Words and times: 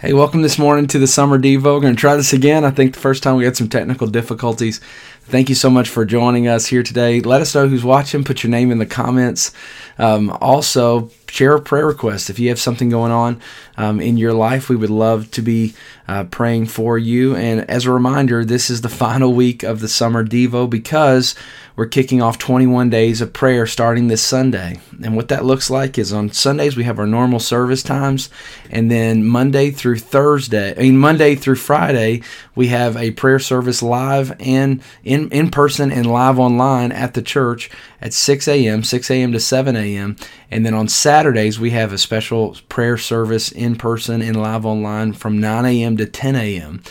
Hey, 0.00 0.12
welcome 0.12 0.42
this 0.42 0.60
morning 0.60 0.86
to 0.86 1.00
the 1.00 1.08
Summer 1.08 1.40
Devo. 1.40 1.74
We're 1.74 1.80
going 1.80 1.96
to 1.96 2.00
try 2.00 2.14
this 2.14 2.32
again. 2.32 2.64
I 2.64 2.70
think 2.70 2.94
the 2.94 3.00
first 3.00 3.20
time 3.20 3.34
we 3.34 3.44
had 3.44 3.56
some 3.56 3.68
technical 3.68 4.06
difficulties. 4.06 4.80
Thank 5.28 5.50
you 5.50 5.54
so 5.54 5.68
much 5.68 5.90
for 5.90 6.06
joining 6.06 6.48
us 6.48 6.64
here 6.64 6.82
today. 6.82 7.20
Let 7.20 7.42
us 7.42 7.54
know 7.54 7.68
who's 7.68 7.84
watching. 7.84 8.24
Put 8.24 8.42
your 8.42 8.50
name 8.50 8.70
in 8.70 8.78
the 8.78 8.86
comments. 8.86 9.52
Um, 9.98 10.30
also, 10.40 11.10
share 11.28 11.54
a 11.54 11.60
prayer 11.60 11.86
request. 11.86 12.30
If 12.30 12.38
you 12.38 12.48
have 12.48 12.58
something 12.58 12.88
going 12.88 13.12
on 13.12 13.40
um, 13.76 14.00
in 14.00 14.16
your 14.16 14.32
life, 14.32 14.70
we 14.70 14.76
would 14.76 14.88
love 14.88 15.30
to 15.32 15.42
be 15.42 15.74
uh, 16.06 16.24
praying 16.24 16.66
for 16.66 16.96
you. 16.96 17.36
And 17.36 17.68
as 17.68 17.84
a 17.84 17.90
reminder, 17.92 18.42
this 18.42 18.70
is 18.70 18.80
the 18.80 18.88
final 18.88 19.34
week 19.34 19.62
of 19.62 19.80
the 19.80 19.88
Summer 19.88 20.24
Devo 20.24 20.68
because 20.68 21.34
we're 21.76 21.86
kicking 21.86 22.20
off 22.22 22.38
21 22.38 22.90
days 22.90 23.20
of 23.20 23.32
prayer 23.32 23.66
starting 23.66 24.08
this 24.08 24.22
Sunday. 24.22 24.80
And 25.04 25.14
what 25.14 25.28
that 25.28 25.44
looks 25.44 25.70
like 25.70 25.96
is 25.98 26.12
on 26.12 26.32
Sundays 26.32 26.76
we 26.76 26.84
have 26.84 26.98
our 26.98 27.06
normal 27.06 27.38
service 27.38 27.82
times, 27.84 28.30
and 28.70 28.90
then 28.90 29.24
Monday 29.24 29.70
through 29.70 29.98
Thursday, 29.98 30.74
I 30.76 30.80
mean 30.80 30.98
Monday 30.98 31.36
through 31.36 31.56
Friday, 31.56 32.22
we 32.56 32.68
have 32.68 32.96
a 32.96 33.12
prayer 33.12 33.38
service 33.38 33.80
live 33.80 34.34
and 34.40 34.82
in 35.04 35.17
in 35.26 35.50
person 35.50 35.90
and 35.90 36.06
live 36.06 36.38
online 36.38 36.92
at 36.92 37.14
the 37.14 37.22
church 37.22 37.70
at 38.00 38.12
6 38.12 38.46
a.m., 38.46 38.84
6 38.84 39.10
a.m. 39.10 39.32
to 39.32 39.40
7 39.40 39.74
a.m. 39.74 40.16
And 40.50 40.64
then 40.64 40.74
on 40.74 40.88
Saturdays 40.88 41.58
we 41.58 41.70
have 41.70 41.92
a 41.92 41.98
special 41.98 42.56
prayer 42.68 42.96
service 42.96 43.50
in 43.50 43.76
person 43.76 44.22
and 44.22 44.40
live 44.40 44.64
online 44.64 45.12
from 45.12 45.40
9 45.40 45.64
a.m. 45.64 45.96
to 45.96 46.06
10 46.06 46.36
a.m 46.36 46.82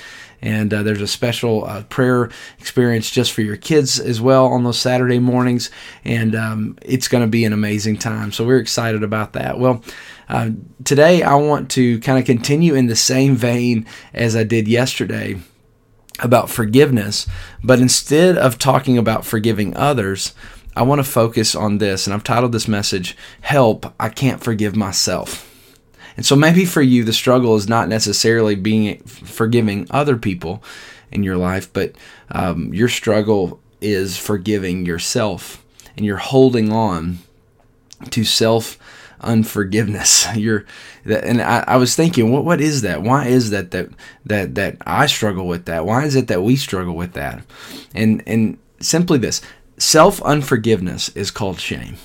and 0.42 0.74
uh, 0.74 0.84
there's 0.84 1.02
a 1.02 1.08
special 1.08 1.66
uh, 1.66 1.84
prayer 1.84 2.30
experience 2.60 3.10
just 3.10 3.32
for 3.32 3.42
your 3.42 3.58
kids 3.58 4.00
as 4.00 4.22
well 4.22 4.46
on 4.48 4.64
those 4.64 4.80
Saturday 4.80 5.20
mornings, 5.20 5.70
and 6.04 6.36
um, 6.36 6.78
it's 6.82 7.08
going 7.08 7.24
to 7.24 7.30
be 7.30 7.46
an 7.46 7.54
amazing 7.54 7.98
time. 7.98 8.32
So 8.32 8.46
we're 8.46 8.60
excited 8.60 9.04
about 9.04 9.34
that. 9.34 9.60
Well, 9.60 9.84
uh, 10.30 10.52
today 10.84 11.24
I 11.24 11.36
want 11.36 11.72
to 11.72 12.00
kind 12.02 12.20
of 12.20 12.26
continue 12.26 12.76
in 12.76 12.88
the 12.88 12.96
same 12.96 13.36
vein 13.36 13.86
as 14.14 14.36
I 14.36 14.44
did 14.44 14.68
yesterday 14.68 15.40
about 16.20 16.50
forgiveness, 16.50 17.28
but 17.64 17.80
instead 17.80 18.38
of 18.38 18.58
talking 18.58 18.98
about 18.98 19.26
forgiving 19.26 19.76
others, 19.76 20.34
I 20.76 20.84
want 20.84 21.00
to 21.00 21.12
focus 21.12 21.56
on 21.56 21.80
this, 21.80 22.06
and 22.06 22.14
I've 22.14 22.24
titled 22.24 22.52
this 22.52 22.68
message, 22.68 23.18
Help, 23.42 23.94
I 24.00 24.10
Can't 24.10 24.44
Forgive 24.44 24.76
Myself. 24.76 25.44
And 26.16 26.26
so 26.26 26.36
maybe 26.36 26.66
for 26.66 26.82
you, 26.82 27.04
the 27.04 27.14
struggle 27.14 27.56
is 27.56 27.68
not 27.68 27.90
necessarily 27.90 28.56
being 28.56 29.00
forgiving 29.04 29.88
other 29.92 30.18
people 30.18 30.64
in 31.12 31.24
your 31.24 31.38
life, 31.38 31.72
but 31.72 31.94
um, 32.32 32.74
your 32.74 32.90
struggle 32.90 33.60
is 33.82 34.18
forgiving 34.18 34.86
yourself, 34.86 35.64
and 35.96 36.06
you're 36.06 36.18
holding 36.18 36.72
on 36.72 37.20
to 38.10 38.24
self 38.24 38.78
unforgiveness. 39.22 40.28
You're, 40.36 40.66
and 41.06 41.42
I, 41.42 41.64
I, 41.68 41.78
was 41.78 41.96
thinking, 41.96 42.32
what 42.32 42.46
what 42.46 42.62
is 42.62 42.82
that? 42.82 43.02
Why 43.02 43.28
is 43.28 43.50
that 43.52 43.72
that 43.72 43.90
that 44.26 44.56
that 44.56 44.78
I 44.86 45.08
struggle 45.08 45.48
with 45.48 45.66
that? 45.66 45.86
Why 45.86 46.06
is 46.06 46.16
it 46.16 46.28
that 46.28 46.44
we 46.44 46.56
struggle 46.56 46.96
with 46.96 47.14
that? 47.14 47.44
And 47.94 48.24
and 48.28 48.58
simply 48.80 49.18
this: 49.18 49.42
self 49.78 50.22
unforgiveness 50.22 51.10
is 51.10 51.32
called 51.32 51.60
shame. 51.60 51.98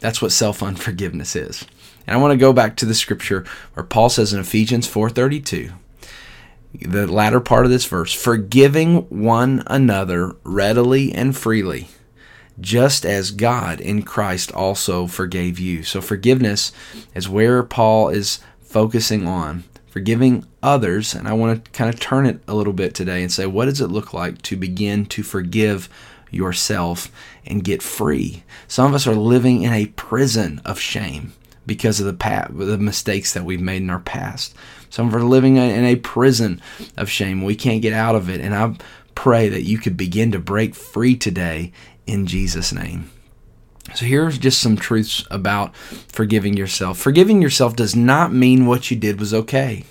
That's 0.00 0.20
what 0.20 0.32
self 0.32 0.62
unforgiveness 0.62 1.36
is. 1.36 1.64
And 2.06 2.16
I 2.16 2.20
want 2.20 2.32
to 2.32 2.36
go 2.38 2.52
back 2.52 2.76
to 2.76 2.86
the 2.86 2.94
scripture 2.94 3.44
where 3.74 3.84
Paul 3.84 4.08
says 4.08 4.32
in 4.32 4.40
Ephesians 4.40 4.88
4:32, 4.88 5.72
the 6.80 7.06
latter 7.06 7.40
part 7.40 7.64
of 7.64 7.70
this 7.70 7.86
verse, 7.86 8.12
forgiving 8.12 9.02
one 9.08 9.62
another 9.66 10.36
readily 10.42 11.12
and 11.12 11.36
freely, 11.36 11.88
just 12.60 13.04
as 13.04 13.30
God 13.30 13.80
in 13.80 14.02
Christ 14.02 14.52
also 14.52 15.06
forgave 15.06 15.58
you. 15.58 15.82
So 15.82 16.00
forgiveness 16.00 16.72
is 17.14 17.28
where 17.28 17.62
Paul 17.62 18.08
is 18.08 18.40
focusing 18.62 19.26
on 19.26 19.64
forgiving 19.94 20.44
others, 20.60 21.14
and 21.14 21.28
I 21.28 21.34
want 21.34 21.64
to 21.64 21.70
kind 21.70 21.88
of 21.88 22.00
turn 22.00 22.26
it 22.26 22.40
a 22.48 22.54
little 22.54 22.72
bit 22.72 22.94
today 22.94 23.22
and 23.22 23.30
say, 23.30 23.46
what 23.46 23.66
does 23.66 23.80
it 23.80 23.92
look 23.92 24.12
like 24.12 24.42
to 24.42 24.56
begin 24.56 25.06
to 25.06 25.22
forgive 25.22 25.88
yourself 26.32 27.12
and 27.46 27.62
get 27.62 27.80
free? 27.80 28.42
Some 28.66 28.86
of 28.86 28.94
us 28.94 29.06
are 29.06 29.14
living 29.14 29.62
in 29.62 29.72
a 29.72 29.86
prison 29.86 30.60
of 30.64 30.80
shame 30.80 31.32
because 31.64 32.00
of 32.00 32.06
the 32.06 32.12
past, 32.12 32.58
the 32.58 32.76
mistakes 32.76 33.34
that 33.34 33.44
we've 33.44 33.60
made 33.60 33.82
in 33.82 33.90
our 33.90 34.00
past. 34.00 34.56
Some 34.90 35.06
of 35.06 35.14
us 35.14 35.20
are 35.20 35.24
living 35.24 35.58
in 35.58 35.84
a 35.84 35.94
prison 35.94 36.60
of 36.96 37.08
shame. 37.08 37.44
We 37.44 37.54
can't 37.54 37.80
get 37.80 37.92
out 37.92 38.16
of 38.16 38.28
it. 38.28 38.40
And 38.40 38.52
I 38.52 38.74
pray 39.14 39.48
that 39.48 39.62
you 39.62 39.78
could 39.78 39.96
begin 39.96 40.32
to 40.32 40.40
break 40.40 40.74
free 40.74 41.14
today 41.14 41.72
in 42.06 42.26
Jesus' 42.26 42.72
name. 42.72 43.10
So 43.94 44.06
here's 44.06 44.38
just 44.38 44.60
some 44.60 44.76
truths 44.76 45.24
about 45.30 45.76
forgiving 45.76 46.56
yourself. 46.56 46.98
Forgiving 46.98 47.42
yourself 47.42 47.76
does 47.76 47.94
not 47.94 48.32
mean 48.32 48.66
what 48.66 48.90
you 48.90 48.96
did 48.96 49.20
was 49.20 49.34
okay. 49.34 49.84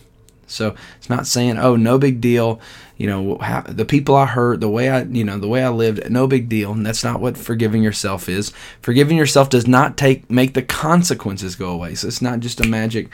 So 0.54 0.76
it's 0.98 1.10
not 1.10 1.28
saying, 1.28 1.58
"Oh, 1.58 1.76
no 1.76 1.98
big 1.98 2.22
deal." 2.22 2.60
You 2.96 3.08
know, 3.08 3.38
how, 3.40 3.62
the 3.62 3.86
people 3.86 4.16
I 4.16 4.28
hurt, 4.28 4.62
the 4.62 4.70
way 4.70 4.90
I, 4.90 5.02
you 5.04 5.24
know, 5.24 5.40
the 5.40 5.48
way 5.48 5.64
I 5.64 5.70
lived, 5.70 6.10
no 6.12 6.28
big 6.28 6.48
deal. 6.48 6.72
And 6.72 6.86
that's 6.86 7.04
not 7.04 7.20
what 7.20 7.38
forgiving 7.38 7.82
yourself 7.82 8.30
is. 8.30 8.54
Forgiving 8.82 9.18
yourself 9.18 9.50
does 9.50 9.68
not 9.68 9.98
take 9.98 10.30
make 10.30 10.54
the 10.54 10.62
consequences 10.62 11.56
go 11.56 11.72
away. 11.72 11.96
So 11.96 12.08
it's 12.08 12.22
not 12.22 12.40
just 12.40 12.64
a 12.64 12.68
magic, 12.68 13.10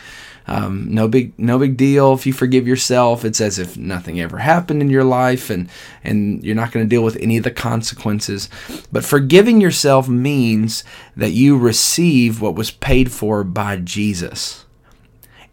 um, 0.47 0.93
no 0.93 1.07
big, 1.07 1.37
no 1.37 1.57
big 1.59 1.77
deal. 1.77 2.13
If 2.13 2.25
you 2.25 2.33
forgive 2.33 2.67
yourself, 2.67 3.23
it's 3.23 3.39
as 3.39 3.57
if 3.57 3.77
nothing 3.77 4.19
ever 4.19 4.39
happened 4.39 4.81
in 4.81 4.89
your 4.89 5.03
life, 5.03 5.49
and 5.49 5.69
and 6.03 6.43
you're 6.43 6.55
not 6.55 6.71
going 6.71 6.85
to 6.85 6.89
deal 6.89 7.03
with 7.03 7.17
any 7.17 7.37
of 7.37 7.43
the 7.43 7.51
consequences. 7.51 8.49
But 8.91 9.05
forgiving 9.05 9.61
yourself 9.61 10.09
means 10.09 10.83
that 11.15 11.31
you 11.31 11.57
receive 11.57 12.41
what 12.41 12.55
was 12.55 12.71
paid 12.71 13.11
for 13.11 13.43
by 13.43 13.77
Jesus 13.77 14.65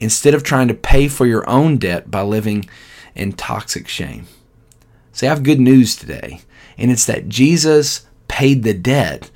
instead 0.00 0.34
of 0.34 0.42
trying 0.42 0.68
to 0.68 0.74
pay 0.74 1.08
for 1.08 1.26
your 1.26 1.48
own 1.48 1.78
debt 1.78 2.10
by 2.10 2.22
living 2.22 2.68
in 3.14 3.32
toxic 3.32 3.88
shame. 3.88 4.26
See, 5.12 5.26
I 5.26 5.30
have 5.30 5.42
good 5.42 5.60
news 5.60 5.96
today, 5.96 6.40
and 6.76 6.90
it's 6.90 7.06
that 7.06 7.28
Jesus 7.28 8.06
paid 8.28 8.62
the 8.62 8.74
debt 8.74 9.30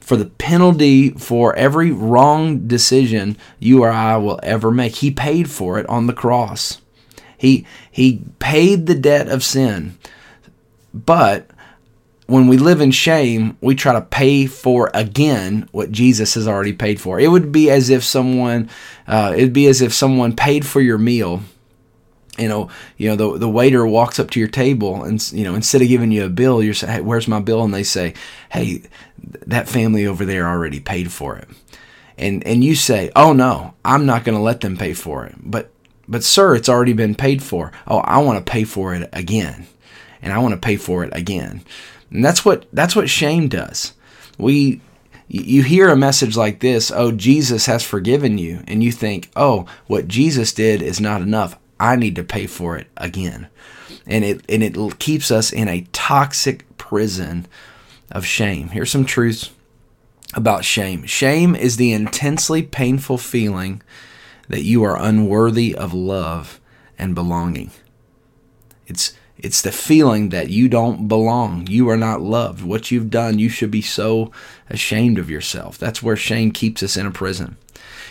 for 0.00 0.16
the 0.16 0.26
penalty 0.26 1.10
for 1.10 1.54
every 1.56 1.90
wrong 1.90 2.66
decision 2.66 3.36
you 3.58 3.82
or 3.82 3.90
I 3.90 4.16
will 4.16 4.40
ever 4.42 4.70
make. 4.70 4.96
He 4.96 5.10
paid 5.10 5.50
for 5.50 5.78
it 5.78 5.86
on 5.86 6.06
the 6.06 6.12
cross. 6.12 6.80
He 7.36 7.66
he 7.90 8.22
paid 8.38 8.86
the 8.86 8.94
debt 8.94 9.28
of 9.28 9.44
sin. 9.44 9.98
But 10.94 11.50
when 12.28 12.46
we 12.46 12.58
live 12.58 12.82
in 12.82 12.90
shame, 12.90 13.56
we 13.62 13.74
try 13.74 13.94
to 13.94 14.02
pay 14.02 14.44
for 14.44 14.90
again 14.92 15.66
what 15.72 15.90
Jesus 15.90 16.34
has 16.34 16.46
already 16.46 16.74
paid 16.74 17.00
for. 17.00 17.18
It 17.18 17.28
would 17.28 17.50
be 17.50 17.70
as 17.70 17.88
if 17.88 18.04
someone, 18.04 18.68
uh, 19.06 19.32
it'd 19.34 19.54
be 19.54 19.66
as 19.66 19.80
if 19.80 19.94
someone 19.94 20.36
paid 20.36 20.66
for 20.66 20.82
your 20.82 20.98
meal. 20.98 21.40
You 22.36 22.48
know, 22.48 22.68
you 22.98 23.08
know 23.08 23.16
the 23.16 23.38
the 23.38 23.48
waiter 23.48 23.84
walks 23.86 24.20
up 24.20 24.30
to 24.30 24.38
your 24.38 24.48
table 24.48 25.02
and 25.02 25.32
you 25.32 25.42
know 25.42 25.54
instead 25.54 25.80
of 25.80 25.88
giving 25.88 26.12
you 26.12 26.26
a 26.26 26.28
bill, 26.28 26.62
you're 26.62 26.74
saying, 26.74 26.92
"Hey, 26.92 27.00
where's 27.00 27.26
my 27.28 27.40
bill?" 27.40 27.64
And 27.64 27.72
they 27.72 27.82
say, 27.82 28.12
"Hey, 28.52 28.82
that 29.46 29.68
family 29.68 30.06
over 30.06 30.26
there 30.26 30.46
already 30.46 30.80
paid 30.80 31.10
for 31.10 31.36
it." 31.36 31.48
And 32.18 32.46
and 32.46 32.62
you 32.62 32.74
say, 32.76 33.10
"Oh 33.16 33.32
no, 33.32 33.72
I'm 33.86 34.04
not 34.04 34.24
going 34.24 34.36
to 34.36 34.44
let 34.44 34.60
them 34.60 34.76
pay 34.76 34.92
for 34.92 35.24
it." 35.24 35.34
But 35.40 35.70
but 36.06 36.22
sir, 36.22 36.54
it's 36.54 36.68
already 36.68 36.92
been 36.92 37.14
paid 37.14 37.42
for. 37.42 37.72
Oh, 37.86 37.98
I 37.98 38.18
want 38.18 38.44
to 38.44 38.52
pay 38.52 38.64
for 38.64 38.94
it 38.94 39.08
again, 39.14 39.66
and 40.22 40.32
I 40.32 40.38
want 40.38 40.52
to 40.52 40.60
pay 40.60 40.76
for 40.76 41.04
it 41.04 41.10
again. 41.12 41.62
And 42.10 42.24
that's 42.24 42.44
what 42.44 42.66
that's 42.72 42.96
what 42.96 43.10
shame 43.10 43.48
does. 43.48 43.92
We 44.38 44.80
you 45.28 45.62
hear 45.62 45.88
a 45.88 45.96
message 45.96 46.36
like 46.36 46.60
this, 46.60 46.90
"Oh, 46.90 47.12
Jesus 47.12 47.66
has 47.66 47.82
forgiven 47.82 48.38
you." 48.38 48.62
And 48.66 48.82
you 48.82 48.92
think, 48.92 49.30
"Oh, 49.36 49.66
what 49.86 50.08
Jesus 50.08 50.52
did 50.52 50.80
is 50.80 51.00
not 51.00 51.20
enough. 51.20 51.58
I 51.78 51.96
need 51.96 52.16
to 52.16 52.24
pay 52.24 52.46
for 52.46 52.76
it 52.76 52.86
again." 52.96 53.48
And 54.06 54.24
it 54.24 54.42
and 54.48 54.62
it 54.62 54.98
keeps 54.98 55.30
us 55.30 55.52
in 55.52 55.68
a 55.68 55.86
toxic 55.92 56.64
prison 56.78 57.46
of 58.10 58.24
shame. 58.24 58.68
Here's 58.68 58.90
some 58.90 59.04
truths 59.04 59.50
about 60.34 60.64
shame. 60.64 61.04
Shame 61.04 61.54
is 61.54 61.76
the 61.76 61.92
intensely 61.92 62.62
painful 62.62 63.18
feeling 63.18 63.82
that 64.48 64.62
you 64.62 64.82
are 64.82 65.00
unworthy 65.00 65.74
of 65.74 65.92
love 65.92 66.60
and 66.98 67.14
belonging. 67.14 67.70
It's 68.86 69.12
it's 69.38 69.62
the 69.62 69.70
feeling 69.70 70.30
that 70.30 70.50
you 70.50 70.68
don't 70.68 71.06
belong. 71.06 71.68
You 71.68 71.88
are 71.90 71.96
not 71.96 72.20
loved. 72.20 72.62
What 72.64 72.90
you've 72.90 73.10
done, 73.10 73.38
you 73.38 73.48
should 73.48 73.70
be 73.70 73.82
so 73.82 74.32
ashamed 74.68 75.16
of 75.16 75.30
yourself. 75.30 75.78
That's 75.78 76.02
where 76.02 76.16
shame 76.16 76.50
keeps 76.50 76.82
us 76.82 76.96
in 76.96 77.06
a 77.06 77.12
prison. 77.12 77.56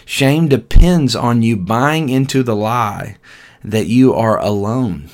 Shame 0.06 0.48
depends 0.48 1.16
on 1.16 1.42
you 1.42 1.58
buying 1.58 2.08
into 2.08 2.44
the 2.44 2.56
lie 2.56 3.18
that 3.62 3.88
you 3.88 4.14
are 4.14 4.40
alone 4.40 5.10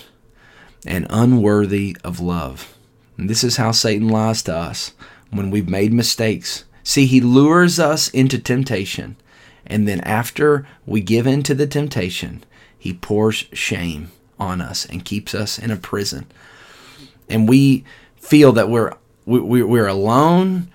and 0.86 1.07
unworthy 1.10 1.98
of 2.04 2.19
love. 2.19 2.77
And 3.18 3.27
this 3.27 3.44
is 3.44 3.57
how 3.57 3.71
Satan 3.71 4.07
lies 4.07 4.44
to 4.44 4.56
us 4.56 4.94
when 5.31 5.50
we've 5.50 5.69
made 5.69 5.94
mistakes. 5.94 6.66
See, 6.83 7.07
he 7.07 7.21
lures 7.21 7.80
us 7.80 8.09
into 8.09 8.38
temptation, 8.38 9.16
and 9.66 9.88
then 9.88 10.01
after 10.01 10.68
we 10.86 11.01
give 11.01 11.25
in 11.25 11.42
to 11.44 11.56
the 11.56 11.66
temptation, 11.66 12.44
he 12.77 12.94
pours 12.94 13.45
shame 13.54 14.12
on 14.39 14.62
us 14.62 14.85
and 14.85 15.06
keeps 15.06 15.33
us 15.33 15.57
in 15.59 15.71
a 15.71 15.77
prison. 15.77 16.25
And 17.30 17.47
we 17.47 17.83
feel 18.15 18.51
that 18.53 18.69
we're 18.69 18.94
we, 19.25 19.63
we're 19.63 19.88
alone 19.88 20.68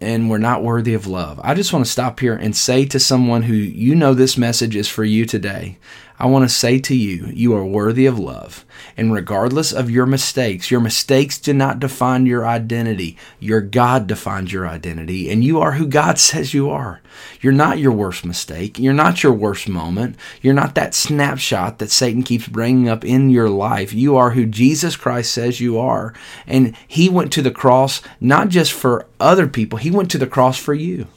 and 0.00 0.28
we're 0.28 0.38
not 0.38 0.64
worthy 0.64 0.94
of 0.94 1.06
love. 1.06 1.40
I 1.44 1.54
just 1.54 1.72
want 1.72 1.84
to 1.84 1.90
stop 1.90 2.18
here 2.18 2.34
and 2.34 2.56
say 2.56 2.84
to 2.86 2.98
someone 2.98 3.42
who 3.42 3.54
you 3.54 3.94
know 3.94 4.14
this 4.14 4.36
message 4.36 4.74
is 4.74 4.88
for 4.88 5.04
you 5.04 5.24
today. 5.24 5.78
I 6.22 6.26
want 6.26 6.48
to 6.48 6.54
say 6.54 6.78
to 6.78 6.94
you, 6.94 7.26
you 7.34 7.52
are 7.56 7.64
worthy 7.64 8.06
of 8.06 8.16
love. 8.16 8.64
And 8.96 9.12
regardless 9.12 9.72
of 9.72 9.90
your 9.90 10.06
mistakes, 10.06 10.70
your 10.70 10.78
mistakes 10.78 11.36
do 11.36 11.52
not 11.52 11.80
define 11.80 12.26
your 12.26 12.46
identity. 12.46 13.16
Your 13.40 13.60
God 13.60 14.06
defines 14.06 14.52
your 14.52 14.64
identity, 14.64 15.28
and 15.32 15.42
you 15.42 15.60
are 15.60 15.72
who 15.72 15.84
God 15.84 16.18
says 16.20 16.54
you 16.54 16.70
are. 16.70 17.00
You're 17.40 17.52
not 17.52 17.80
your 17.80 17.90
worst 17.90 18.24
mistake. 18.24 18.78
You're 18.78 18.92
not 18.92 19.24
your 19.24 19.32
worst 19.32 19.68
moment. 19.68 20.14
You're 20.40 20.54
not 20.54 20.76
that 20.76 20.94
snapshot 20.94 21.80
that 21.80 21.90
Satan 21.90 22.22
keeps 22.22 22.46
bringing 22.46 22.88
up 22.88 23.04
in 23.04 23.28
your 23.28 23.50
life. 23.50 23.92
You 23.92 24.14
are 24.16 24.30
who 24.30 24.46
Jesus 24.46 24.94
Christ 24.94 25.32
says 25.32 25.60
you 25.60 25.76
are. 25.76 26.14
And 26.46 26.76
He 26.86 27.08
went 27.08 27.32
to 27.32 27.42
the 27.42 27.50
cross 27.50 28.00
not 28.20 28.48
just 28.48 28.72
for 28.72 29.08
other 29.18 29.48
people, 29.48 29.80
He 29.80 29.90
went 29.90 30.08
to 30.12 30.18
the 30.18 30.28
cross 30.28 30.56
for 30.56 30.72
you. 30.72 31.08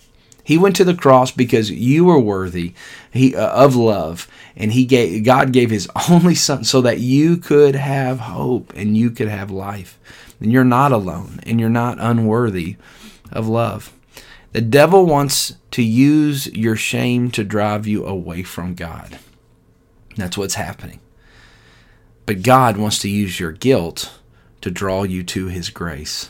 He 0.45 0.59
went 0.59 0.75
to 0.75 0.83
the 0.83 0.93
cross 0.93 1.31
because 1.31 1.71
you 1.71 2.05
were 2.05 2.19
worthy 2.19 2.75
he, 3.11 3.35
uh, 3.35 3.49
of 3.49 3.75
love, 3.75 4.29
and 4.55 4.71
he 4.71 4.85
gave 4.85 5.23
God 5.25 5.51
gave 5.51 5.71
His 5.71 5.89
only 6.09 6.35
Son 6.35 6.63
so 6.63 6.81
that 6.81 6.99
you 6.99 7.35
could 7.35 7.75
have 7.75 8.19
hope 8.19 8.71
and 8.75 8.95
you 8.95 9.09
could 9.09 9.27
have 9.27 9.49
life. 9.49 9.99
And 10.39 10.51
you're 10.51 10.63
not 10.63 10.91
alone, 10.91 11.39
and 11.43 11.59
you're 11.59 11.69
not 11.69 11.97
unworthy 11.99 12.75
of 13.31 13.47
love. 13.47 13.91
The 14.51 14.61
devil 14.61 15.05
wants 15.05 15.55
to 15.71 15.81
use 15.81 16.47
your 16.47 16.75
shame 16.75 17.31
to 17.31 17.43
drive 17.43 17.87
you 17.87 18.05
away 18.05 18.43
from 18.43 18.75
God. 18.75 19.17
That's 20.15 20.37
what's 20.37 20.55
happening. 20.55 20.99
But 22.27 22.43
God 22.43 22.77
wants 22.77 22.99
to 22.99 23.09
use 23.09 23.39
your 23.39 23.51
guilt 23.51 24.13
to 24.61 24.69
draw 24.69 25.03
you 25.03 25.23
to 25.23 25.47
His 25.47 25.69
grace. 25.69 26.29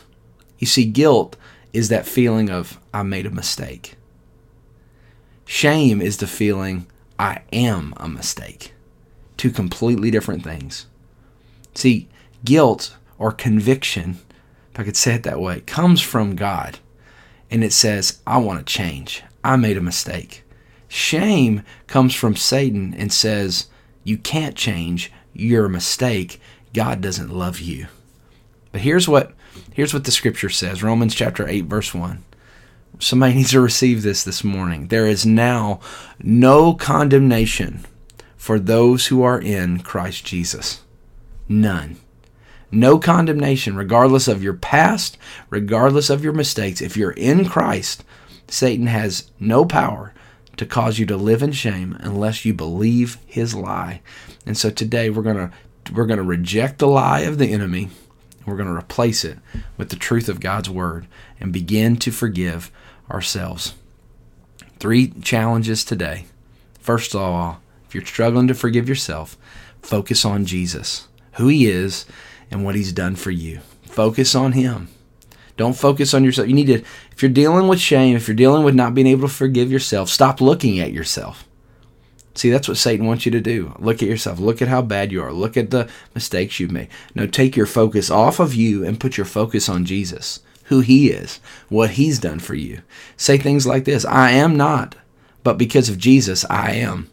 You 0.58 0.66
see, 0.66 0.86
guilt 0.86 1.36
is 1.72 1.90
that 1.90 2.06
feeling 2.06 2.48
of, 2.48 2.80
I 2.94 3.02
made 3.02 3.26
a 3.26 3.30
mistake. 3.30 3.95
Shame 5.46 6.02
is 6.02 6.16
the 6.16 6.26
feeling, 6.26 6.86
I 7.18 7.40
am 7.52 7.94
a 7.96 8.08
mistake. 8.08 8.74
Two 9.36 9.50
completely 9.50 10.10
different 10.10 10.42
things. 10.42 10.86
See, 11.74 12.08
guilt 12.44 12.96
or 13.16 13.32
conviction, 13.32 14.18
if 14.72 14.80
I 14.80 14.84
could 14.84 14.96
say 14.96 15.14
it 15.14 15.22
that 15.22 15.40
way, 15.40 15.60
comes 15.60 16.00
from 16.02 16.36
God. 16.36 16.80
And 17.48 17.62
it 17.62 17.72
says, 17.72 18.20
I 18.26 18.38
want 18.38 18.58
to 18.58 18.72
change. 18.72 19.22
I 19.44 19.54
made 19.56 19.76
a 19.76 19.82
mistake. 19.82 20.42
Shame 20.88 21.62
comes 21.86 22.14
from 22.14 22.34
Satan 22.34 22.92
and 22.94 23.12
says, 23.12 23.66
You 24.02 24.18
can't 24.18 24.56
change. 24.56 25.12
You're 25.32 25.66
a 25.66 25.70
mistake. 25.70 26.40
God 26.74 27.00
doesn't 27.00 27.32
love 27.32 27.60
you. 27.60 27.86
But 28.72 28.80
here's 28.80 29.08
what 29.08 29.32
here's 29.72 29.94
what 29.94 30.04
the 30.04 30.10
scripture 30.10 30.50
says. 30.50 30.82
Romans 30.82 31.14
chapter 31.14 31.46
8 31.48 31.66
verse 31.66 31.94
1. 31.94 32.24
Somebody 32.98 33.34
needs 33.36 33.50
to 33.50 33.60
receive 33.60 34.02
this 34.02 34.24
this 34.24 34.44
morning. 34.44 34.88
There 34.88 35.06
is 35.06 35.26
now 35.26 35.80
no 36.18 36.74
condemnation 36.74 37.84
for 38.36 38.58
those 38.58 39.06
who 39.06 39.22
are 39.22 39.40
in 39.40 39.80
Christ 39.80 40.24
Jesus. 40.24 40.82
None. 41.48 41.96
No 42.70 42.98
condemnation, 42.98 43.76
regardless 43.76 44.28
of 44.28 44.42
your 44.42 44.54
past, 44.54 45.16
regardless 45.50 46.10
of 46.10 46.24
your 46.24 46.32
mistakes. 46.32 46.80
If 46.80 46.96
you're 46.96 47.12
in 47.12 47.48
Christ, 47.48 48.04
Satan 48.48 48.86
has 48.86 49.30
no 49.38 49.64
power 49.64 50.12
to 50.56 50.66
cause 50.66 50.98
you 50.98 51.06
to 51.06 51.16
live 51.16 51.42
in 51.42 51.52
shame 51.52 51.96
unless 52.00 52.44
you 52.44 52.54
believe 52.54 53.18
his 53.26 53.54
lie. 53.54 54.00
And 54.44 54.56
so 54.56 54.70
today 54.70 55.10
we're 55.10 55.22
going 55.22 55.36
to 55.36 55.50
we're 55.92 56.06
going 56.06 56.18
to 56.18 56.24
reject 56.24 56.78
the 56.78 56.88
lie 56.88 57.20
of 57.20 57.38
the 57.38 57.52
enemy. 57.52 57.90
We're 58.46 58.56
going 58.56 58.68
to 58.68 58.74
replace 58.74 59.24
it 59.24 59.38
with 59.76 59.90
the 59.90 59.96
truth 59.96 60.28
of 60.28 60.40
God's 60.40 60.70
word 60.70 61.06
and 61.40 61.52
begin 61.52 61.96
to 61.96 62.12
forgive 62.12 62.70
ourselves. 63.10 63.74
Three 64.78 65.08
challenges 65.22 65.84
today. 65.84 66.26
First 66.78 67.14
of 67.14 67.20
all, 67.20 67.60
if 67.86 67.94
you're 67.94 68.04
struggling 68.04 68.46
to 68.48 68.54
forgive 68.54 68.88
yourself, 68.88 69.36
focus 69.82 70.24
on 70.24 70.46
Jesus, 70.46 71.08
who 71.32 71.48
He 71.48 71.66
is, 71.66 72.06
and 72.50 72.64
what 72.64 72.76
He's 72.76 72.92
done 72.92 73.16
for 73.16 73.32
you. 73.32 73.60
Focus 73.82 74.34
on 74.34 74.52
Him. 74.52 74.88
Don't 75.56 75.76
focus 75.76 76.14
on 76.14 76.22
yourself. 76.22 76.48
You 76.48 76.54
need 76.54 76.66
to, 76.66 76.82
if 77.12 77.22
you're 77.22 77.30
dealing 77.30 77.66
with 77.66 77.80
shame, 77.80 78.14
if 78.14 78.28
you're 78.28 78.36
dealing 78.36 78.62
with 78.62 78.74
not 78.74 78.94
being 78.94 79.06
able 79.06 79.26
to 79.26 79.34
forgive 79.34 79.72
yourself, 79.72 80.10
stop 80.10 80.40
looking 80.40 80.78
at 80.78 80.92
yourself. 80.92 81.46
See, 82.36 82.50
that's 82.50 82.68
what 82.68 82.76
Satan 82.76 83.06
wants 83.06 83.24
you 83.24 83.32
to 83.32 83.40
do. 83.40 83.74
Look 83.78 84.02
at 84.02 84.08
yourself. 84.08 84.38
Look 84.38 84.60
at 84.60 84.68
how 84.68 84.82
bad 84.82 85.10
you 85.10 85.22
are. 85.22 85.32
Look 85.32 85.56
at 85.56 85.70
the 85.70 85.88
mistakes 86.14 86.60
you've 86.60 86.70
made. 86.70 86.88
No, 87.14 87.26
take 87.26 87.56
your 87.56 87.66
focus 87.66 88.10
off 88.10 88.38
of 88.38 88.54
you 88.54 88.84
and 88.84 89.00
put 89.00 89.16
your 89.16 89.26
focus 89.26 89.68
on 89.68 89.84
Jesus 89.84 90.40
who 90.66 90.80
He 90.80 91.10
is, 91.10 91.40
what 91.68 91.90
He's 91.90 92.18
done 92.18 92.38
for 92.38 92.54
you. 92.54 92.82
Say 93.16 93.38
things 93.38 93.66
like 93.66 93.84
this 93.84 94.04
I 94.04 94.30
am 94.32 94.56
not, 94.56 94.96
but 95.42 95.58
because 95.58 95.88
of 95.88 95.98
Jesus, 95.98 96.44
I 96.50 96.72
am. 96.72 97.10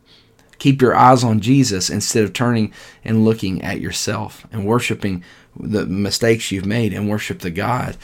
Keep 0.60 0.82
your 0.82 0.96
eyes 0.96 1.24
on 1.24 1.40
Jesus 1.40 1.90
instead 1.90 2.24
of 2.24 2.34
turning 2.34 2.74
and 3.04 3.26
looking 3.26 3.62
at 3.62 3.82
yourself 3.82 4.48
and 4.52 4.66
worshiping 4.66 5.24
the 5.60 5.86
mistakes 5.86 6.52
you've 6.52 6.66
made 6.66 6.94
and 6.94 7.10
worship 7.10 7.40
the 7.40 7.52
God 7.52 7.98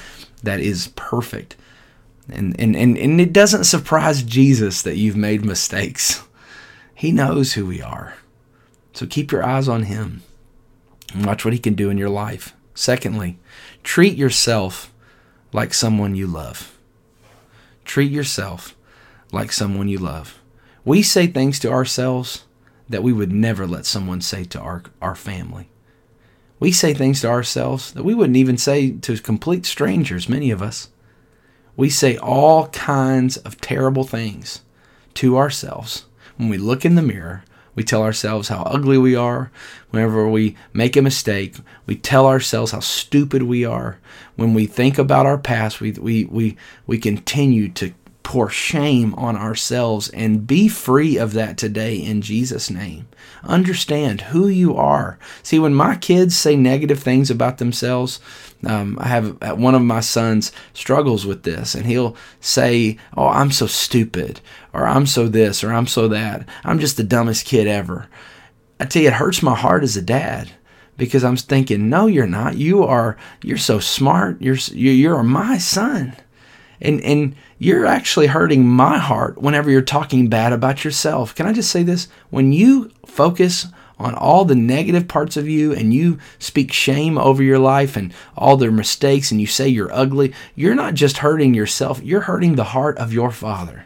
that 0.43 0.59
is 0.59 0.89
perfect. 0.95 1.55
And, 2.31 2.59
and, 2.59 2.75
and, 2.75 2.97
and 2.97 3.21
it 3.21 3.33
doesn't 3.33 3.63
surprise 3.63 4.21
Jesus 4.23 4.81
that 4.83 4.97
you've 4.97 5.15
made 5.15 5.43
mistakes. 5.43 6.23
He 6.99 7.13
knows 7.13 7.53
who 7.53 7.65
we 7.65 7.81
are. 7.81 8.15
So 8.91 9.05
keep 9.05 9.31
your 9.31 9.41
eyes 9.41 9.69
on 9.69 9.83
Him 9.83 10.21
and 11.13 11.25
watch 11.25 11.45
what 11.45 11.53
He 11.53 11.59
can 11.59 11.73
do 11.73 11.89
in 11.89 11.97
your 11.97 12.09
life. 12.09 12.53
Secondly, 12.75 13.39
treat 13.83 14.17
yourself 14.17 14.93
like 15.53 15.73
someone 15.73 16.15
you 16.15 16.27
love. 16.27 16.77
Treat 17.85 18.11
yourself 18.11 18.75
like 19.31 19.53
someone 19.53 19.87
you 19.87 19.97
love. 19.97 20.41
We 20.83 21.01
say 21.01 21.27
things 21.27 21.57
to 21.59 21.71
ourselves 21.71 22.43
that 22.89 23.01
we 23.01 23.13
would 23.13 23.31
never 23.31 23.65
let 23.65 23.85
someone 23.85 24.19
say 24.19 24.43
to 24.43 24.59
our, 24.59 24.83
our 25.01 25.15
family. 25.15 25.69
We 26.59 26.73
say 26.73 26.93
things 26.93 27.21
to 27.21 27.29
ourselves 27.29 27.93
that 27.93 28.03
we 28.03 28.13
wouldn't 28.13 28.35
even 28.35 28.57
say 28.57 28.91
to 28.91 29.17
complete 29.19 29.65
strangers, 29.65 30.27
many 30.27 30.51
of 30.51 30.61
us. 30.61 30.89
We 31.77 31.89
say 31.89 32.17
all 32.17 32.67
kinds 32.67 33.37
of 33.37 33.61
terrible 33.61 34.03
things 34.03 34.63
to 35.13 35.37
ourselves 35.37 36.03
when 36.39 36.49
we 36.49 36.57
look 36.57 36.83
in 36.85 36.95
the 36.95 37.03
mirror 37.03 37.43
we 37.79 37.83
tell 37.85 38.03
ourselves 38.03 38.49
how 38.49 38.63
ugly 38.63 38.97
we 38.97 39.15
are. 39.15 39.51
Whenever 39.91 40.27
we 40.27 40.57
make 40.73 40.97
a 40.97 41.01
mistake, 41.01 41.55
we 41.85 41.95
tell 41.95 42.27
ourselves 42.27 42.73
how 42.73 42.81
stupid 42.81 43.43
we 43.43 43.63
are. 43.63 43.99
When 44.35 44.53
we 44.53 44.65
think 44.65 44.97
about 44.97 45.25
our 45.25 45.37
past, 45.37 45.79
we, 45.79 45.93
we, 45.93 46.25
we, 46.25 46.57
we 46.85 46.97
continue 46.97 47.69
to 47.69 47.93
pour 48.29 48.47
shame 48.47 49.11
on 49.15 49.35
ourselves 49.35 50.07
and 50.09 50.45
be 50.45 50.67
free 50.67 51.17
of 51.17 51.33
that 51.33 51.57
today 51.57 51.95
in 51.95 52.21
Jesus' 52.21 52.69
name. 52.69 53.07
Understand 53.43 54.21
who 54.21 54.47
you 54.47 54.75
are. 54.75 55.17
See, 55.41 55.57
when 55.57 55.73
my 55.73 55.95
kids 55.95 56.37
say 56.37 56.55
negative 56.55 56.99
things 56.99 57.31
about 57.31 57.57
themselves, 57.57 58.19
um, 58.63 58.99
I 59.01 59.07
have 59.07 59.35
uh, 59.41 59.55
one 59.55 59.73
of 59.73 59.81
my 59.81 60.01
sons 60.01 60.51
struggles 60.75 61.25
with 61.25 61.41
this, 61.41 61.73
and 61.73 61.87
he'll 61.87 62.15
say, 62.39 62.99
"Oh, 63.17 63.29
I'm 63.29 63.49
so 63.49 63.65
stupid," 63.65 64.41
or 64.73 64.85
"I'm 64.85 65.07
so 65.07 65.27
this," 65.27 65.63
or 65.63 65.73
"I'm 65.73 65.87
so 65.87 66.07
that." 66.09 66.47
I'm 66.63 66.77
just 66.77 66.97
the 66.97 67.03
dumbest 67.03 67.47
kid 67.47 67.65
ever. 67.65 68.09
I 68.79 68.85
tell 68.85 69.01
you, 69.01 69.07
it 69.07 69.15
hurts 69.15 69.41
my 69.41 69.55
heart 69.55 69.81
as 69.81 69.97
a 69.97 70.03
dad 70.03 70.51
because 70.97 71.23
I'm 71.23 71.35
thinking, 71.35 71.89
"No, 71.89 72.05
you're 72.05 72.27
not. 72.27 72.57
You 72.57 72.83
are. 72.83 73.17
You're 73.41 73.57
so 73.57 73.79
smart. 73.79 74.39
You're 74.39 74.57
you're 74.71 75.23
my 75.23 75.57
son." 75.57 76.15
And 76.81 77.01
and 77.01 77.35
you're 77.57 77.85
actually 77.85 78.27
hurting 78.27 78.65
my 78.65 78.97
heart 78.97 79.37
whenever 79.37 79.69
you're 79.69 79.81
talking 79.81 80.27
bad 80.29 80.53
about 80.53 80.83
yourself. 80.83 81.35
Can 81.35 81.45
I 81.45 81.53
just 81.53 81.71
say 81.71 81.83
this? 81.83 82.07
When 82.29 82.53
you 82.53 82.91
focus 83.05 83.67
on 83.97 84.15
all 84.15 84.45
the 84.45 84.55
negative 84.55 85.07
parts 85.07 85.35
of 85.35 85.47
you 85.49 85.73
and 85.73 85.93
you 85.93 86.17
speak 86.39 86.71
shame 86.71 87.17
over 87.17 87.43
your 87.43 87.59
life 87.59 87.97
and 87.97 88.13
all 88.37 88.55
their 88.55 88.71
mistakes 88.71 89.29
and 89.29 89.41
you 89.41 89.47
say 89.47 89.67
you're 89.67 89.93
ugly, 89.93 90.33
you're 90.55 90.75
not 90.75 90.93
just 90.93 91.17
hurting 91.17 91.53
yourself, 91.53 92.01
you're 92.01 92.21
hurting 92.21 92.55
the 92.55 92.63
heart 92.63 92.97
of 92.97 93.11
your 93.11 93.29
Father 93.29 93.85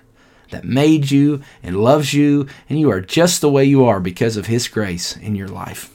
that 0.52 0.64
made 0.64 1.10
you 1.10 1.42
and 1.64 1.84
loves 1.84 2.14
you, 2.14 2.48
and 2.70 2.80
you 2.80 2.92
are 2.92 3.02
just 3.02 3.42
the 3.42 3.50
way 3.50 3.66
you 3.66 3.84
are 3.86 4.00
because 4.00 4.38
of 4.38 4.46
His 4.46 4.68
grace 4.68 5.18
in 5.18 5.36
your 5.36 5.48
life. 5.48 5.90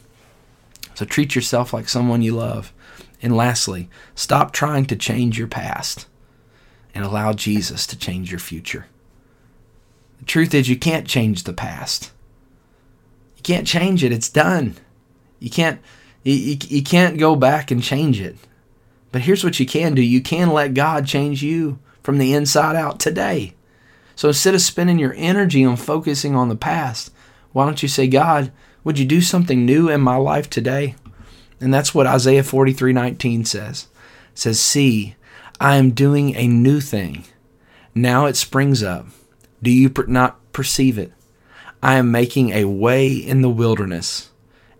So 0.95 1.05
treat 1.05 1.37
yourself 1.37 1.73
like 1.73 1.89
someone 1.89 2.23
you 2.23 2.35
love. 2.35 2.73
And 3.23 3.37
lastly, 3.37 3.89
stop 4.17 4.53
trying 4.53 4.87
to 4.87 4.97
change 4.97 5.39
your 5.39 5.47
past 5.47 6.07
and 6.95 7.05
allow 7.05 7.33
Jesus 7.33 7.87
to 7.87 7.99
change 7.99 8.31
your 8.31 8.41
future. 8.41 8.87
The 10.19 10.25
truth 10.25 10.55
is, 10.55 10.69
you 10.69 10.77
can't 10.77 11.07
change 11.07 11.45
the 11.45 11.53
past. 11.53 12.11
You 13.37 13.43
can't 13.43 13.67
change 13.67 14.03
it. 14.03 14.13
It's 14.13 14.29
done. 14.29 14.77
You 15.39 15.51
can't. 15.51 15.81
You, 16.25 16.35
you, 16.35 16.59
you 16.69 16.83
can't 16.83 17.19
go 17.19 17.37
back 17.37 17.71
and 17.71 17.83
change 17.83 18.21
it. 18.21 18.37
But 19.13 19.23
here's 19.23 19.45
what 19.45 19.61
you 19.61 19.67
can 19.67 19.95
do 19.95 20.03
you 20.03 20.21
can 20.21 20.51
let 20.51 20.75
God 20.75 21.07
change 21.07 21.43
you 21.43 21.79
from 22.03 22.19
the 22.19 22.35
inside 22.35 22.77
out 22.77 22.99
today. 22.99 23.55
So 24.17 24.29
instead 24.29 24.55
of 24.55 24.61
spending 24.61 24.99
your 24.99 25.15
energy 25.17 25.65
on 25.65 25.77
focusing 25.77 26.35
on 26.35 26.49
the 26.49 26.57
past, 26.57 27.13
why 27.53 27.65
don't 27.65 27.83
you 27.83 27.89
say, 27.89 28.09
God, 28.09 28.51
would 28.83 28.99
you 28.99 29.05
do 29.05 29.21
something 29.21 29.65
new 29.65 29.89
in 29.89 30.01
my 30.01 30.17
life 30.17 30.51
today? 30.51 30.97
And 31.61 31.73
that's 31.73 31.95
what 31.95 32.07
Isaiah 32.07 32.43
43:19 32.43 33.45
says. 33.45 33.87
It 34.33 34.39
says, 34.39 34.61
"See, 34.61 35.15
I 35.61 35.77
am 35.77 35.91
doing 35.91 36.37
a 36.37 36.47
new 36.47 36.81
thing. 36.81 37.25
Now 37.95 38.27
it 38.27 38.37
springs 38.37 38.83
up. 38.83 39.07
Do 39.61 39.73
you 39.73 39.91
per- 39.91 40.07
not 40.07 40.53
perceive 40.53 40.99
it? 40.99 41.13
I 41.83 41.95
am 41.95 42.13
making 42.13 42.51
a 42.51 42.65
way 42.67 43.13
in 43.13 43.43
the 43.43 43.51
wilderness 43.51 44.31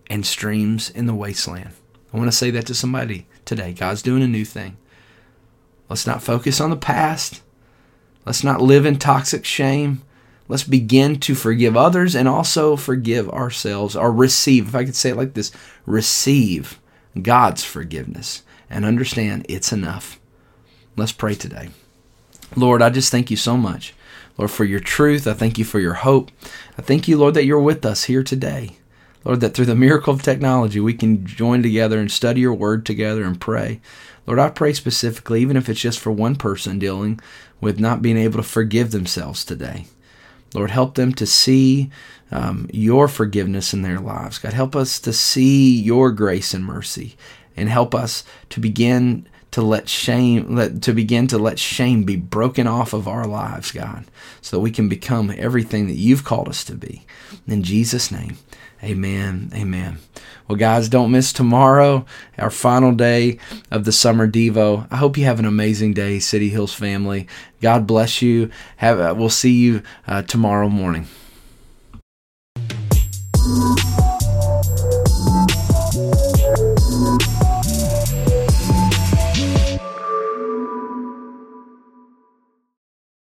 and 0.07 0.25
streams 0.25 0.89
in 0.89 1.05
the 1.05 1.13
wasteland. 1.13 1.71
I 2.13 2.17
want 2.17 2.31
to 2.31 2.37
say 2.37 2.49
that 2.51 2.65
to 2.67 2.73
somebody 2.73 3.27
today. 3.43 3.73
God's 3.73 4.01
doing 4.01 4.23
a 4.23 4.27
new 4.27 4.45
thing. 4.45 4.77
Let's 5.89 6.07
not 6.07 6.23
focus 6.23 6.61
on 6.61 6.69
the 6.69 6.77
past. 6.77 7.41
Let's 8.25 8.43
not 8.43 8.61
live 8.61 8.85
in 8.85 8.97
toxic 8.99 9.43
shame. 9.43 10.01
Let's 10.47 10.63
begin 10.63 11.19
to 11.21 11.35
forgive 11.35 11.75
others 11.75 12.15
and 12.15 12.27
also 12.27 12.75
forgive 12.75 13.29
ourselves 13.29 13.97
or 13.97 14.11
receive, 14.11 14.69
if 14.69 14.75
I 14.75 14.85
could 14.85 14.95
say 14.95 15.09
it 15.09 15.17
like 15.17 15.33
this, 15.33 15.51
receive 15.85 16.79
God's 17.21 17.65
forgiveness 17.65 18.43
and 18.69 18.85
understand 18.85 19.45
it's 19.49 19.73
enough. 19.73 20.19
Let's 20.99 21.11
pray 21.13 21.33
today. 21.33 21.69
Lord, 22.57 22.81
I 22.81 22.89
just 22.89 23.09
thank 23.09 23.31
you 23.31 23.37
so 23.37 23.55
much, 23.55 23.93
Lord, 24.37 24.51
for 24.51 24.65
your 24.65 24.81
truth. 24.81 25.27
I 25.27 25.33
thank 25.33 25.57
you 25.57 25.63
for 25.63 25.79
your 25.79 25.93
hope. 25.93 26.29
I 26.77 26.81
thank 26.81 27.07
you, 27.07 27.17
Lord, 27.17 27.35
that 27.35 27.45
you're 27.45 27.61
with 27.61 27.85
us 27.85 28.03
here 28.03 28.21
today. 28.21 28.71
Lord, 29.23 29.39
that 29.39 29.53
through 29.53 29.67
the 29.67 29.75
miracle 29.75 30.13
of 30.13 30.21
technology, 30.21 30.79
we 30.81 30.93
can 30.93 31.25
join 31.25 31.63
together 31.63 31.99
and 31.99 32.11
study 32.11 32.41
your 32.41 32.53
word 32.53 32.85
together 32.85 33.23
and 33.23 33.39
pray. 33.39 33.79
Lord, 34.27 34.39
I 34.39 34.49
pray 34.49 34.73
specifically, 34.73 35.41
even 35.41 35.55
if 35.55 35.69
it's 35.69 35.79
just 35.79 35.99
for 35.99 36.11
one 36.11 36.35
person 36.35 36.79
dealing 36.79 37.19
with 37.61 37.79
not 37.79 38.01
being 38.01 38.17
able 38.17 38.37
to 38.37 38.43
forgive 38.43 38.91
themselves 38.91 39.45
today. 39.45 39.85
Lord, 40.53 40.71
help 40.71 40.95
them 40.95 41.13
to 41.13 41.25
see 41.25 41.91
um, 42.31 42.69
your 42.73 43.07
forgiveness 43.07 43.73
in 43.73 43.83
their 43.83 43.99
lives. 43.99 44.37
God, 44.37 44.53
help 44.53 44.75
us 44.75 44.99
to 44.99 45.13
see 45.13 45.79
your 45.79 46.11
grace 46.11 46.53
and 46.53 46.65
mercy, 46.65 47.15
and 47.55 47.69
help 47.69 47.95
us 47.95 48.23
to 48.49 48.59
begin 48.59 49.27
to 49.51 49.61
let 49.61 49.89
shame 49.89 50.55
let, 50.55 50.81
to 50.83 50.93
begin 50.93 51.27
to 51.27 51.37
let 51.37 51.59
shame 51.59 52.03
be 52.03 52.15
broken 52.15 52.67
off 52.67 52.93
of 52.93 53.07
our 53.07 53.25
lives, 53.25 53.71
God, 53.71 54.05
so 54.41 54.57
that 54.57 54.61
we 54.61 54.71
can 54.71 54.89
become 54.89 55.33
everything 55.37 55.87
that 55.87 55.95
you've 55.95 56.23
called 56.23 56.47
us 56.49 56.63
to 56.65 56.75
be. 56.75 57.05
In 57.47 57.63
Jesus' 57.63 58.11
name. 58.11 58.37
Amen. 58.83 59.51
Amen. 59.53 59.97
Well, 60.47 60.57
guys, 60.57 60.87
don't 60.87 61.11
miss 61.11 61.33
tomorrow, 61.33 62.05
our 62.37 62.49
final 62.49 62.93
day 62.93 63.37
of 63.69 63.83
the 63.83 63.91
summer 63.91 64.27
Devo. 64.27 64.87
I 64.89 64.95
hope 64.95 65.17
you 65.17 65.25
have 65.25 65.39
an 65.39 65.45
amazing 65.45 65.93
day, 65.93 66.19
City 66.19 66.49
Hills 66.49 66.73
family. 66.73 67.27
God 67.61 67.85
bless 67.85 68.21
you. 68.21 68.49
Have 68.77 68.99
uh, 68.99 69.13
we'll 69.17 69.29
see 69.29 69.51
you 69.51 69.83
uh, 70.07 70.21
tomorrow 70.21 70.69
morning. 70.69 71.07